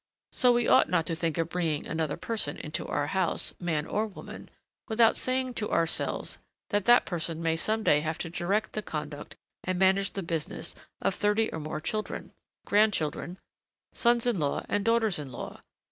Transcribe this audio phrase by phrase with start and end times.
[0.33, 4.07] So we ought not to think of bringing another person into our house, man or
[4.07, 4.49] woman,
[4.87, 6.39] without saying to ourselves
[6.71, 10.73] that that person may some day have to direct the conduct and manage the business
[11.03, 12.33] of thirty or more children,
[12.65, 13.37] grandchildren,
[13.93, 15.61] sons in law, and daughters in law.